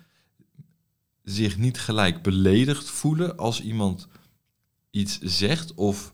zich 1.23 1.57
niet 1.57 1.79
gelijk 1.79 2.21
beledigd 2.21 2.89
voelen 2.89 3.37
als 3.37 3.61
iemand 3.61 4.07
iets 4.91 5.19
zegt 5.19 5.73
of 5.73 6.13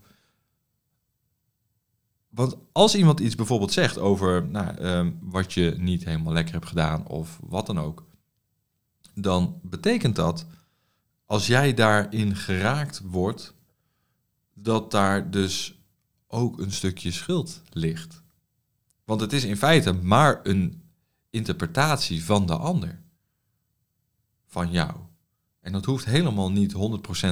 want 2.29 2.55
als 2.71 2.95
iemand 2.95 3.19
iets 3.19 3.35
bijvoorbeeld 3.35 3.71
zegt 3.71 3.97
over 3.97 4.47
nou, 4.47 4.75
ehm, 4.75 5.11
wat 5.19 5.53
je 5.53 5.75
niet 5.77 6.05
helemaal 6.05 6.33
lekker 6.33 6.53
hebt 6.53 6.67
gedaan 6.67 7.07
of 7.07 7.39
wat 7.43 7.65
dan 7.65 7.79
ook, 7.79 8.05
dan 9.13 9.59
betekent 9.63 10.15
dat 10.15 10.45
als 11.25 11.47
jij 11.47 11.73
daarin 11.73 12.35
geraakt 12.35 13.01
wordt, 13.03 13.55
dat 14.53 14.91
daar 14.91 15.31
dus 15.31 15.80
ook 16.31 16.59
een 16.59 16.71
stukje 16.71 17.11
schuld 17.11 17.61
ligt. 17.69 18.21
Want 19.03 19.21
het 19.21 19.33
is 19.33 19.43
in 19.43 19.57
feite 19.57 19.93
maar 19.93 20.39
een 20.43 20.81
interpretatie 21.29 22.23
van 22.23 22.45
de 22.45 22.55
ander, 22.55 23.01
van 24.45 24.71
jou. 24.71 24.95
En 25.59 25.71
dat 25.71 25.85
hoeft 25.85 26.05
helemaal 26.05 26.51
niet 26.51 26.73
100% 26.73 26.75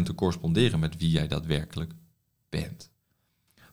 te 0.03 0.15
corresponderen 0.15 0.79
met 0.79 0.98
wie 0.98 1.10
jij 1.10 1.27
daadwerkelijk 1.27 1.94
bent. 2.50 2.89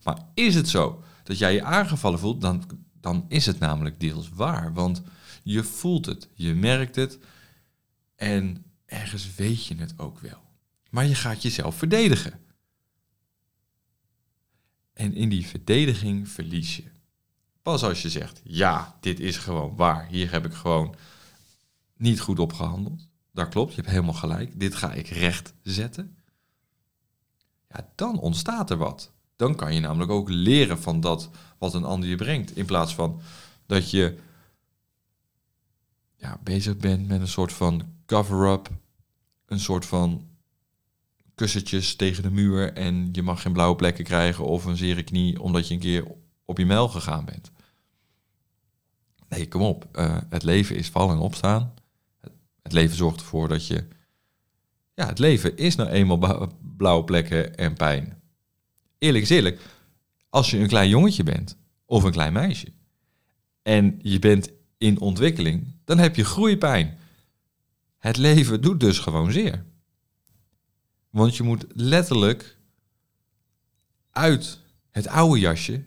Maar 0.03 0.19
is 0.35 0.55
het 0.55 0.69
zo 0.69 1.03
dat 1.23 1.39
jij 1.39 1.53
je 1.53 1.63
aangevallen 1.63 2.19
voelt, 2.19 2.41
dan, 2.41 2.65
dan 3.01 3.25
is 3.29 3.47
het 3.47 3.59
namelijk 3.59 4.01
deels 4.01 4.29
waar. 4.29 4.73
Want 4.73 5.03
je 5.43 5.65
voelt 5.65 6.07
het, 6.07 6.29
je 6.35 6.55
merkt 6.55 6.97
het 6.97 7.19
en 8.15 8.65
ergens 8.87 9.35
weet 9.35 9.67
je 9.67 9.77
het 9.77 9.99
ook 9.99 10.19
wel. 10.19 10.41
Maar 10.91 11.07
je 11.07 11.15
gaat 11.15 11.43
jezelf 11.43 11.77
verdedigen. 11.77 12.41
En 14.97 15.15
in 15.15 15.29
die 15.29 15.47
verdediging 15.47 16.29
verlies 16.29 16.77
je. 16.77 16.85
Pas 17.63 17.83
als 17.83 18.03
je 18.03 18.11
zegt, 18.11 18.41
ja, 18.45 18.97
dit 19.01 19.21
is 19.21 19.37
gewoon 19.37 19.77
waar. 19.77 20.07
Hier 20.07 20.31
heb 20.31 20.45
ik 20.45 20.53
gewoon 20.53 20.95
niet 21.97 22.21
goed 22.21 22.39
op 22.39 22.53
gehandeld. 22.53 23.09
Dat 23.33 23.49
klopt, 23.49 23.71
je 23.71 23.77
hebt 23.77 23.91
helemaal 23.91 24.15
gelijk. 24.15 24.61
Dit 24.61 24.75
ga 24.75 24.93
ik 24.93 25.09
recht 25.09 25.55
zetten. 25.63 26.17
Ja, 27.69 27.89
dan 27.95 28.19
ontstaat 28.19 28.71
er 28.71 28.77
wat. 28.77 29.13
Dan 29.37 29.55
kan 29.55 29.75
je 29.75 29.81
namelijk 29.81 30.11
ook 30.11 30.29
leren 30.29 30.79
van 30.79 31.01
dat 31.01 31.31
wat 31.59 31.75
een 31.75 31.85
ander 31.85 32.09
je 32.09 32.17
brengt. 32.17 32.57
In 32.57 32.67
plaats 32.67 32.95
van 32.95 33.21
dat 33.67 33.91
je 33.91 34.19
ja, 36.17 36.39
bezig 36.43 36.77
bent 36.77 37.09
met 37.09 37.21
een 37.21 37.29
soort 37.29 37.53
van 37.53 37.83
cover-up. 38.07 38.71
Een 39.47 39.61
soort 39.61 39.87
van 39.87 40.29
kussentjes 41.37 41.97
tegen 41.97 42.23
de 42.23 42.31
muur 42.31 42.73
en 42.73 43.09
je 43.13 43.23
mag 43.23 43.43
geen 43.43 43.53
blauwe 43.53 43.77
plekken 43.77 44.05
krijgen 44.05 44.45
of 44.45 44.65
een 44.65 44.77
zere 44.77 45.03
knie 45.03 45.43
omdat 45.43 45.69
je 45.69 45.75
een 45.75 45.81
keer 45.81 46.05
op 46.45 46.59
je 46.59 46.67
mijl 46.67 46.89
gegaan 46.89 47.25
bent. 47.25 47.51
Nee, 49.29 49.49
kom 49.49 49.63
op. 49.63 49.89
Uh, 49.93 50.17
het 50.29 50.43
leven 50.43 50.77
is 50.77 50.89
vallen 50.89 51.15
en 51.15 51.21
opstaan. 51.21 51.75
Het 52.63 52.73
leven 52.73 52.97
zorgt 52.97 53.21
ervoor 53.21 53.49
dat 53.49 53.67
je... 53.67 53.89
Ja, 54.95 55.07
het 55.07 55.19
leven 55.19 55.57
is 55.57 55.77
nou 55.77 55.91
eenmaal 55.91 56.53
blauwe 56.77 57.05
plekken 57.05 57.57
en 57.57 57.75
pijn 57.75 58.17
eerlijk 58.99 59.25
is 59.25 59.31
eerlijk, 59.31 59.61
als 60.29 60.51
je 60.51 60.59
een 60.59 60.69
klein 60.69 60.89
jongetje 60.89 61.23
bent 61.23 61.57
of 61.85 62.03
een 62.03 62.13
klein 62.13 62.33
meisje 62.33 62.73
en 63.63 63.99
je 64.03 64.19
bent 64.19 64.51
in 64.79 65.01
ontwikkeling, 65.01 65.75
dan 65.85 65.99
heb 65.99 66.17
je 66.17 66.25
groeipijn. 66.25 66.99
Het 67.99 68.17
leven 68.17 68.61
doet 68.61 68.81
dus 68.81 68.99
gewoon 68.99 69.33
zeer. 69.33 69.65
Want 71.17 71.37
je 71.37 71.43
moet 71.43 71.65
letterlijk 71.69 72.59
uit 74.11 74.61
het 74.91 75.07
oude 75.07 75.41
jasje 75.41 75.85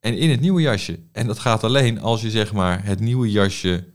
en 0.00 0.18
in 0.18 0.30
het 0.30 0.40
nieuwe 0.40 0.60
jasje. 0.60 1.00
En 1.12 1.26
dat 1.26 1.38
gaat 1.38 1.64
alleen 1.64 2.00
als 2.00 2.22
je 2.22 2.30
zeg 2.30 2.52
maar 2.52 2.84
het 2.84 3.00
nieuwe 3.00 3.30
jasje 3.30 3.92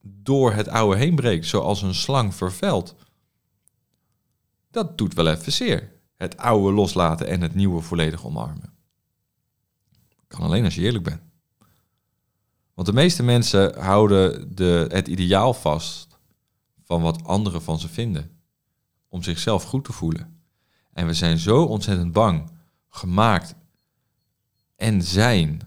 door 0.00 0.52
het 0.52 0.68
oude 0.68 0.96
heen 0.96 1.14
breekt, 1.14 1.46
zoals 1.46 1.82
een 1.82 1.94
slang 1.94 2.34
vervelt 2.34 2.94
dat 4.70 4.98
doet 4.98 5.14
wel 5.14 5.26
even 5.26 5.52
zeer. 5.52 5.92
Het 6.16 6.36
oude 6.36 6.72
loslaten 6.72 7.26
en 7.26 7.40
het 7.40 7.54
nieuwe 7.54 7.80
volledig 7.80 8.24
omarmen. 8.24 8.74
Kan 10.26 10.40
alleen 10.40 10.64
als 10.64 10.74
je 10.74 10.82
eerlijk 10.82 11.04
bent. 11.04 11.22
Want 12.74 12.86
de 12.86 12.94
meeste 12.94 13.22
mensen 13.22 13.80
houden 13.80 14.54
de, 14.54 14.86
het 14.88 15.08
ideaal 15.08 15.54
vast 15.54 16.11
van 16.92 17.02
wat 17.02 17.24
anderen 17.24 17.62
van 17.62 17.78
ze 17.78 17.88
vinden. 17.88 18.30
Om 19.08 19.22
zichzelf 19.22 19.64
goed 19.64 19.84
te 19.84 19.92
voelen. 19.92 20.40
En 20.92 21.06
we 21.06 21.14
zijn 21.14 21.38
zo 21.38 21.64
ontzettend 21.64 22.12
bang, 22.12 22.50
gemaakt 22.88 23.54
en 24.76 25.02
zijn 25.02 25.60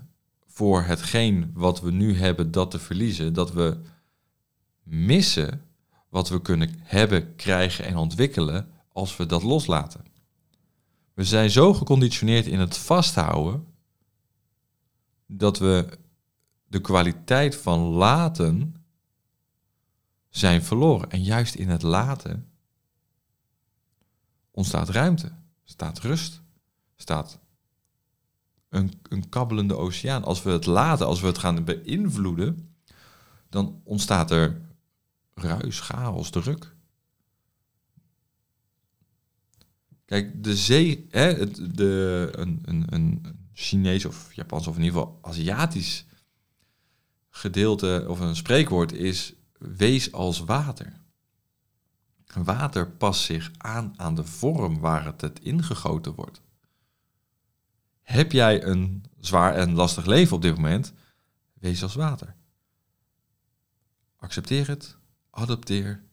voor 0.47 0.83
hetgeen 0.83 1.51
wat 1.53 1.81
we 1.81 1.91
nu 1.91 2.17
hebben 2.17 2.51
dat 2.51 2.71
te 2.71 2.79
verliezen, 2.79 3.33
dat 3.33 3.51
we 3.51 3.77
missen 4.83 5.61
wat 6.09 6.29
we 6.29 6.41
kunnen 6.41 6.75
hebben, 6.77 7.35
krijgen 7.35 7.85
en 7.85 7.97
ontwikkelen 7.97 8.69
als 8.91 9.17
we 9.17 9.25
dat 9.25 9.43
loslaten. 9.43 10.05
We 11.13 11.23
zijn 11.23 11.49
zo 11.49 11.73
geconditioneerd 11.73 12.45
in 12.45 12.59
het 12.59 12.77
vasthouden 12.77 13.65
dat 15.27 15.59
we 15.59 15.97
de 16.67 16.81
kwaliteit 16.81 17.55
van 17.55 17.79
laten 17.79 18.74
zijn 20.37 20.63
verloren. 20.63 21.11
En 21.11 21.23
juist 21.23 21.55
in 21.55 21.69
het 21.69 21.81
laten 21.81 22.51
ontstaat 24.51 24.89
ruimte, 24.89 25.31
staat 25.63 25.99
rust, 25.99 26.41
staat 26.95 27.39
een, 28.69 28.93
een 29.09 29.29
kabbelende 29.29 29.77
oceaan. 29.77 30.23
Als 30.23 30.43
we 30.43 30.49
het 30.49 30.65
laten, 30.65 31.05
als 31.05 31.21
we 31.21 31.27
het 31.27 31.37
gaan 31.37 31.63
beïnvloeden, 31.63 32.75
dan 33.49 33.81
ontstaat 33.83 34.31
er 34.31 34.61
ruis, 35.33 35.79
chaos, 35.79 36.29
druk. 36.29 36.75
Kijk, 40.05 40.43
de 40.43 40.55
zee, 40.55 41.07
hè, 41.09 41.51
de, 41.71 42.29
een, 42.31 42.61
een, 42.65 42.85
een 42.87 43.39
Chinees 43.53 44.05
of 44.05 44.33
Japans 44.33 44.67
of 44.67 44.75
in 44.77 44.83
ieder 44.83 44.99
geval 44.99 45.19
Aziatisch 45.21 46.05
gedeelte 47.29 48.05
of 48.07 48.19
een 48.19 48.35
spreekwoord 48.35 48.91
is 48.91 49.33
wees 49.57 50.11
als 50.11 50.39
water. 50.39 51.03
Water 52.33 52.91
past 52.91 53.21
zich 53.21 53.51
aan 53.57 53.93
aan 53.97 54.15
de 54.15 54.23
vorm 54.23 54.79
waar 54.79 55.13
het, 55.17 55.39
ingegoten 55.39 56.13
wordt. 56.15 56.41
Heb 58.01 58.31
jij 58.31 58.63
een 58.63 59.03
zwaar 59.19 59.55
en 59.55 59.73
lastig 59.73 60.05
leven 60.05 60.35
op 60.35 60.41
dit 60.41 60.55
moment? 60.55 60.93
Wees 61.53 61.83
als 61.83 61.95
water. 61.95 62.35
Accepteer 64.15 64.67
het, 64.67 64.97
adopteer, 65.29 66.03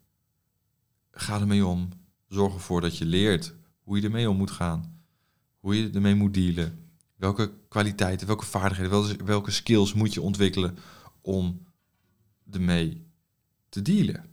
ga 1.11 1.40
ermee 1.40 1.66
om. 1.66 1.88
Zorg 2.28 2.54
ervoor 2.54 2.80
dat 2.80 2.99
je 2.99 3.04
leert 3.04 3.54
hoe 3.82 3.96
je 3.96 4.02
ermee 4.02 4.30
om 4.30 4.37
moet 4.37 4.50
gaan, 4.50 5.02
hoe 5.58 5.76
je 5.76 5.90
ermee 5.90 6.14
moet 6.14 6.34
dealen, 6.34 6.90
welke 7.16 7.52
kwaliteiten, 7.68 8.26
welke 8.26 8.44
vaardigheden, 8.44 9.25
welke 9.25 9.50
skills 9.50 9.94
moet 9.94 10.14
je 10.14 10.22
ontwikkelen 10.22 10.78
om 11.20 11.66
ermee 12.50 13.12
te 13.73 13.83
dealen. 13.83 14.25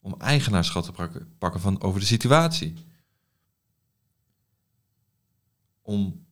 Om 0.00 0.14
eigenaarschap 0.18 0.84
te 0.84 1.24
pakken 1.38 1.60
van 1.60 1.82
over 1.82 2.00
de 2.00 2.06
situatie. 2.06 2.74
Om 5.82 6.26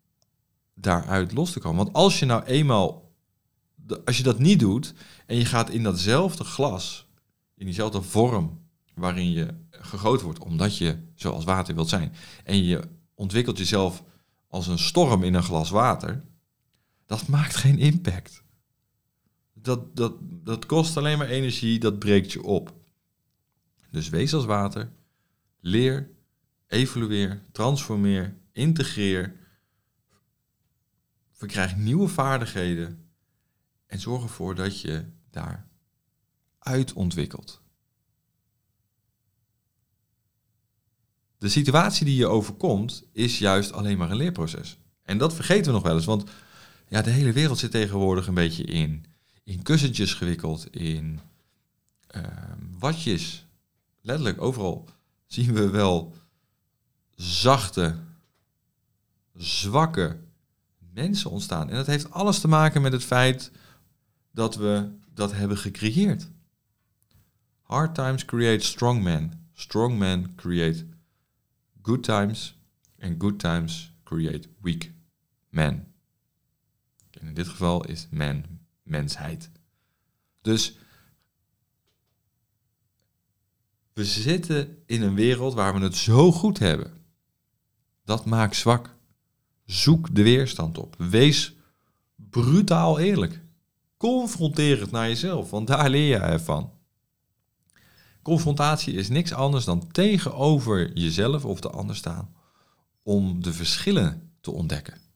daaruit 0.74 1.32
los 1.32 1.52
te 1.52 1.60
komen. 1.60 1.84
Want 1.84 1.96
als 1.96 2.18
je 2.18 2.26
nou 2.26 2.44
eenmaal, 2.44 3.12
als 4.04 4.16
je 4.16 4.22
dat 4.22 4.38
niet 4.38 4.58
doet 4.58 4.94
en 5.26 5.36
je 5.36 5.44
gaat 5.44 5.70
in 5.70 5.82
datzelfde 5.82 6.44
glas, 6.44 7.06
in 7.54 7.66
diezelfde 7.66 8.02
vorm 8.02 8.68
waarin 8.94 9.30
je 9.30 9.54
gegoten 9.70 10.24
wordt, 10.24 10.40
omdat 10.40 10.76
je 10.76 10.98
zoals 11.14 11.44
water 11.44 11.74
wilt 11.74 11.88
zijn, 11.88 12.14
en 12.44 12.62
je 12.62 12.88
ontwikkelt 13.14 13.58
jezelf 13.58 14.02
als 14.48 14.66
een 14.66 14.78
storm 14.78 15.22
in 15.22 15.34
een 15.34 15.42
glas 15.42 15.70
water, 15.70 16.24
dat 17.06 17.26
maakt 17.26 17.56
geen 17.56 17.78
impact. 17.78 18.42
Dat, 19.62 19.96
dat, 19.96 20.14
dat 20.20 20.66
kost 20.66 20.96
alleen 20.96 21.18
maar 21.18 21.28
energie, 21.28 21.78
dat 21.78 21.98
breekt 21.98 22.32
je 22.32 22.42
op. 22.42 22.74
Dus 23.90 24.08
wees 24.08 24.34
als 24.34 24.44
water, 24.44 24.92
leer, 25.60 26.10
evolueer, 26.66 27.42
transformeer, 27.52 28.36
integreer, 28.52 29.36
verkrijg 31.30 31.76
nieuwe 31.76 32.08
vaardigheden 32.08 33.08
en 33.86 34.00
zorg 34.00 34.22
ervoor 34.22 34.54
dat 34.54 34.80
je 34.80 35.04
daar 35.30 35.68
uit 36.58 36.92
ontwikkelt. 36.92 37.62
De 41.38 41.48
situatie 41.48 42.04
die 42.04 42.16
je 42.16 42.26
overkomt 42.26 43.04
is 43.12 43.38
juist 43.38 43.72
alleen 43.72 43.98
maar 43.98 44.10
een 44.10 44.16
leerproces. 44.16 44.78
En 45.02 45.18
dat 45.18 45.34
vergeten 45.34 45.64
we 45.64 45.72
nog 45.72 45.82
wel 45.82 45.94
eens, 45.94 46.04
want 46.04 46.30
ja, 46.88 47.02
de 47.02 47.10
hele 47.10 47.32
wereld 47.32 47.58
zit 47.58 47.70
tegenwoordig 47.70 48.26
een 48.26 48.34
beetje 48.34 48.64
in, 48.64 49.04
in 49.44 49.62
kussentjes 49.62 50.14
gewikkeld, 50.14 50.74
in 50.74 51.20
uh, 52.16 52.22
watjes. 52.78 53.46
Letterlijk, 54.00 54.40
overal 54.42 54.88
zien 55.26 55.54
we 55.54 55.70
wel 55.70 56.14
zachte, 57.14 57.96
zwakke 59.34 60.20
mensen 60.78 61.30
ontstaan. 61.30 61.68
En 61.68 61.74
dat 61.74 61.86
heeft 61.86 62.10
alles 62.10 62.40
te 62.40 62.48
maken 62.48 62.82
met 62.82 62.92
het 62.92 63.04
feit 63.04 63.50
dat 64.30 64.56
we 64.56 64.90
dat 65.14 65.32
hebben 65.32 65.58
gecreëerd. 65.58 66.30
Hard 67.60 67.94
times 67.94 68.24
create 68.24 68.64
strong 68.64 69.02
men. 69.02 69.48
Strong 69.52 69.98
men 69.98 70.34
create 70.34 70.86
good 71.82 72.02
times. 72.02 72.58
And 73.00 73.14
good 73.18 73.38
times 73.38 73.92
create 74.04 74.48
weak 74.60 74.90
men. 75.48 75.92
En 77.10 77.26
in 77.26 77.34
dit 77.34 77.48
geval 77.48 77.84
is 77.84 78.06
man 78.10 78.59
mensheid. 78.90 79.50
Dus 80.40 80.76
we 83.92 84.04
zitten 84.04 84.82
in 84.86 85.02
een 85.02 85.14
wereld 85.14 85.54
waar 85.54 85.74
we 85.74 85.80
het 85.80 85.96
zo 85.96 86.32
goed 86.32 86.58
hebben. 86.58 86.92
Dat 88.04 88.24
maakt 88.26 88.56
zwak. 88.56 88.94
Zoek 89.64 90.14
de 90.14 90.22
weerstand 90.22 90.78
op. 90.78 90.94
Wees 90.98 91.54
brutaal 92.16 92.98
eerlijk. 92.98 93.40
Confronteer 93.96 94.80
het 94.80 94.90
naar 94.90 95.08
jezelf, 95.08 95.50
want 95.50 95.66
daar 95.66 95.90
leer 95.90 96.08
je 96.08 96.16
ervan. 96.16 96.72
Confrontatie 98.22 98.94
is 98.94 99.08
niks 99.08 99.32
anders 99.32 99.64
dan 99.64 99.88
tegenover 99.92 100.92
jezelf 100.98 101.44
of 101.44 101.60
de 101.60 101.70
ander 101.70 101.96
staan 101.96 102.34
om 103.02 103.42
de 103.42 103.52
verschillen 103.52 104.32
te 104.40 104.50
ontdekken. 104.50 105.09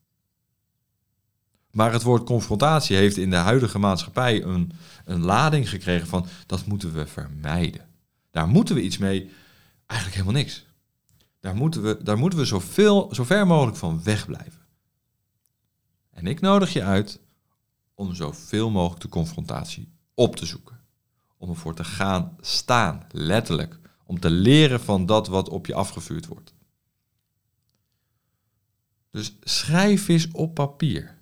Maar 1.75 1.91
het 1.91 2.03
woord 2.03 2.23
confrontatie 2.23 2.95
heeft 2.95 3.17
in 3.17 3.29
de 3.29 3.35
huidige 3.35 3.79
maatschappij 3.79 4.43
een, 4.43 4.71
een 5.05 5.21
lading 5.21 5.69
gekregen 5.69 6.07
van 6.07 6.27
dat 6.45 6.65
moeten 6.65 6.93
we 6.93 7.07
vermijden. 7.07 7.87
Daar 8.31 8.47
moeten 8.47 8.75
we 8.75 8.81
iets 8.81 8.97
mee, 8.97 9.31
eigenlijk 9.85 10.19
helemaal 10.19 10.41
niks. 10.41 10.65
Daar 11.39 11.55
moeten 11.55 11.81
we, 11.81 12.03
daar 12.03 12.17
moeten 12.17 12.39
we 12.39 12.45
zoveel, 12.45 13.09
zo 13.13 13.23
ver 13.23 13.47
mogelijk 13.47 13.77
van 13.77 14.03
wegblijven. 14.03 14.65
En 16.11 16.27
ik 16.27 16.41
nodig 16.41 16.73
je 16.73 16.83
uit 16.83 17.19
om 17.93 18.13
zoveel 18.13 18.69
mogelijk 18.69 19.01
de 19.01 19.09
confrontatie 19.09 19.91
op 20.13 20.35
te 20.35 20.45
zoeken. 20.45 20.79
Om 21.37 21.49
ervoor 21.49 21.75
te 21.75 21.83
gaan 21.83 22.37
staan, 22.39 23.05
letterlijk. 23.11 23.79
Om 24.05 24.19
te 24.19 24.29
leren 24.29 24.81
van 24.81 25.05
dat 25.05 25.27
wat 25.27 25.49
op 25.49 25.65
je 25.65 25.75
afgevuurd 25.75 26.27
wordt. 26.27 26.53
Dus 29.11 29.35
schrijf 29.41 30.07
eens 30.07 30.31
op 30.31 30.53
papier. 30.53 31.14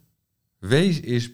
Wees 0.63 1.01
eens 1.01 1.29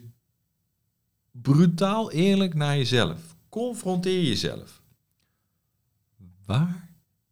brutaal 1.31 2.11
eerlijk 2.11 2.53
naar 2.53 2.77
jezelf. 2.77 3.35
Confronteer 3.49 4.23
jezelf. 4.23 4.81
Waar 6.45 6.89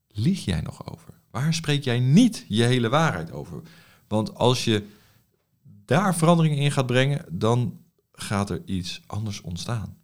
lieg 0.07 0.45
jij 0.45 0.61
nog 0.61 0.91
over? 0.91 1.13
Waar 1.31 1.53
spreek 1.53 1.83
jij 1.83 1.99
niet 1.99 2.45
je 2.47 2.63
hele 2.63 2.89
waarheid 2.89 3.31
over? 3.31 3.61
Want 4.07 4.35
als 4.35 4.63
je 4.63 4.87
daar 5.85 6.15
verandering 6.15 6.57
in 6.57 6.71
gaat 6.71 6.85
brengen, 6.85 7.25
dan 7.29 7.79
gaat 8.11 8.49
er 8.49 8.61
iets 8.65 9.01
anders 9.05 9.41
ontstaan. 9.41 9.97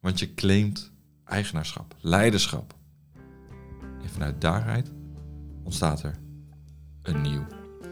Want 0.00 0.18
je 0.18 0.34
claimt 0.34 0.92
eigenaarschap, 1.24 1.96
leiderschap. 2.00 2.74
En 4.02 4.08
vanuit 4.10 4.40
daaruit 4.40 4.92
ontstaat 5.62 6.02
er 6.02 6.18
een 7.02 7.20
nieuw 7.20 7.46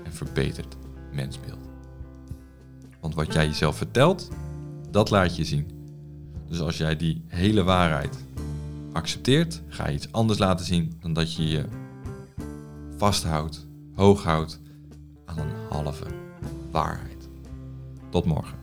en 0.05 0.13
verbeterd 0.13 0.77
mensbeeld. 1.13 1.72
Want 3.03 3.15
wat 3.15 3.33
jij 3.33 3.47
jezelf 3.47 3.77
vertelt, 3.77 4.29
dat 4.91 5.11
laat 5.11 5.37
je 5.37 5.45
zien. 5.45 5.71
Dus 6.49 6.61
als 6.61 6.77
jij 6.77 6.97
die 6.97 7.25
hele 7.27 7.63
waarheid 7.63 8.25
accepteert, 8.93 9.63
ga 9.69 9.89
je 9.89 9.95
iets 9.95 10.13
anders 10.13 10.39
laten 10.39 10.67
zien 10.67 10.97
dan 11.01 11.13
dat 11.13 11.35
je 11.35 11.49
je 11.49 11.65
vasthoudt, 12.97 13.67
hoog 13.95 14.23
houdt 14.23 14.61
aan 15.25 15.39
een 15.39 15.53
halve 15.69 16.07
waarheid. 16.71 17.29
Tot 18.11 18.25
morgen. 18.25 18.62